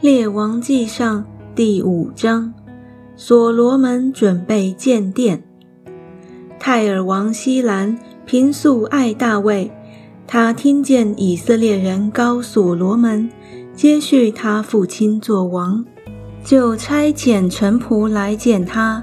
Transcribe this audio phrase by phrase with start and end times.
[0.00, 1.24] 列王记上
[1.56, 2.54] 第五章，
[3.16, 5.42] 所罗门准备建殿。
[6.56, 9.68] 泰尔王希兰平素爱大卫，
[10.24, 13.28] 他听见以色列人高所罗门
[13.74, 15.84] 接续他父亲做王，
[16.44, 19.02] 就差遣臣仆来见他。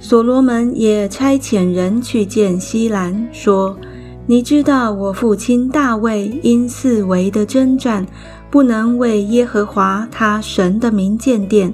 [0.00, 3.78] 所罗门也差遣人去见希兰，说
[4.26, 8.04] ：“你知道我父亲大卫因四围的征战。”
[8.52, 11.72] 不能为耶和华他神的名建殿，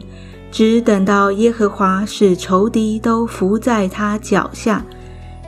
[0.53, 4.87] 只等到耶和华使仇敌都伏在他脚下。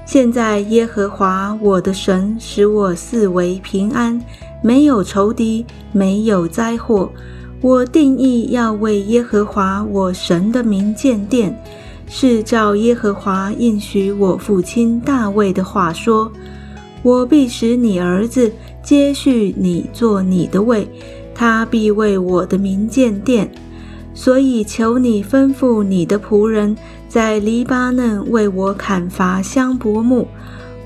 [0.04, 4.20] 现在耶和华我的神使我四围平安，
[4.60, 7.08] 没有仇敌，没有灾祸。
[7.60, 11.56] 我定义要为耶和华我神的名建殿，
[12.08, 16.32] 是照耶和华应许我父亲大卫的话说：
[17.04, 18.50] 我必使你儿子
[18.82, 20.90] 接续你做你的位。
[21.40, 23.50] 他必为我的名建殿，
[24.12, 26.76] 所以求你吩咐你的仆人，
[27.08, 30.28] 在黎巴嫩为我砍伐香柏木。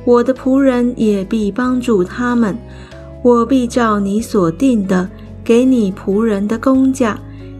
[0.04, 2.56] 我的仆人也必帮助他们。
[3.20, 5.10] 我必照你所定的，
[5.42, 7.18] 给你仆人的工价，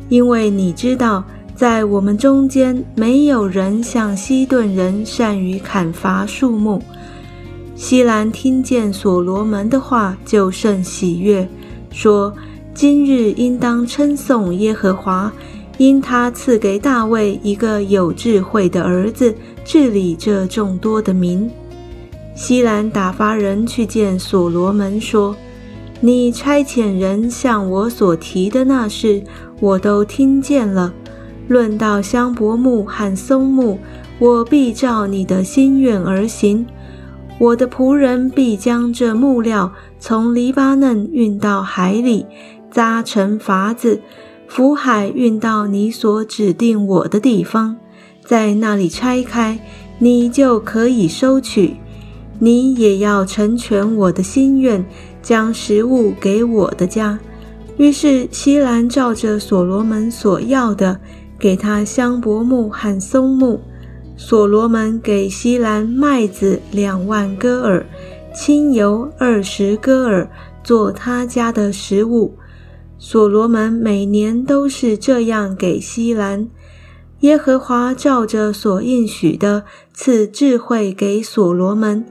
[0.09, 1.25] 因为你知道，
[1.57, 6.81] 在我们中间没有人像西顿人善于砍伐树木。
[7.75, 11.49] 西兰听见所罗门的话，就甚喜悦，
[11.91, 12.33] 说。
[12.75, 15.33] 今日应当称颂耶和华，
[15.79, 19.33] 因他赐给大卫一个有智慧的儿子，
[19.65, 21.49] 治理这众多的民。
[22.35, 25.37] 西兰打发人去见所罗门，说
[26.03, 29.23] ：“你差遣人向我所提的那事，
[29.61, 30.93] 我都听见了。
[31.47, 33.79] 论到香柏木和松木，
[34.19, 36.67] 我必照你的心愿而行。
[37.39, 42.27] 我的仆人必将这木料从黎巴嫩运到海里。”
[42.75, 44.01] 扎成筏子，
[44.49, 47.77] 浮海运到你所指定我的地方，
[48.27, 49.61] 在那里拆开，
[50.01, 51.77] 你就可以收取。
[52.41, 54.85] 你也要成全我的心愿，
[55.23, 57.17] 将食物给我的家。
[57.77, 60.99] 于是西兰照着所罗门所要的，
[61.39, 63.61] 给他香柏木和松木。
[64.17, 67.87] 所罗门给西兰麦子两万戈尔，
[68.35, 70.29] 清油二十戈尔，
[70.65, 72.35] 做他家的食物。
[72.99, 76.49] 所罗门每年都是这样给西兰。
[77.21, 82.05] 耶和华照着所应许的赐智慧给所罗门。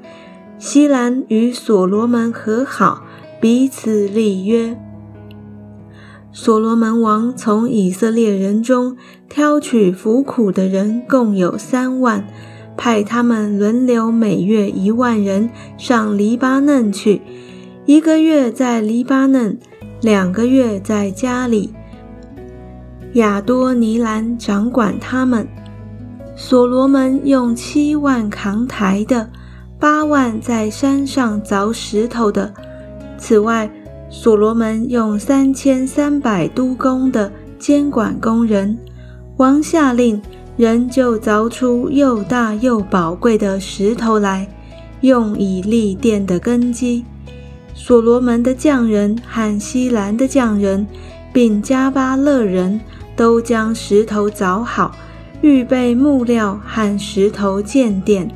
[0.58, 3.04] 西兰与所罗门和好，
[3.42, 4.80] 彼此立约。
[6.32, 8.98] 所罗门王从以色列人中
[9.30, 12.28] 挑取服苦的人，共有三万，
[12.76, 17.22] 派他们轮流每月一万人上黎巴嫩去，
[17.86, 19.60] 一个月在黎巴嫩。
[20.04, 21.74] 两个月在家里，
[23.14, 25.48] 亚多尼兰掌管他们。
[26.36, 29.30] 所罗门用七万扛台的，
[29.80, 32.54] 八万在山上凿石头的。
[33.18, 33.72] 此外，
[34.10, 38.78] 所罗门用三千三百督工的监管工人。
[39.38, 40.22] 王下令，
[40.58, 44.46] 人就凿出又大又宝贵的石头来，
[45.00, 47.06] 用以立殿的根基。
[47.74, 50.88] 所罗门的匠人和希兰的匠人，
[51.34, 52.80] 并加巴勒人
[53.16, 54.96] 都将石头凿好，
[55.42, 58.30] 预备木料和石头建殿。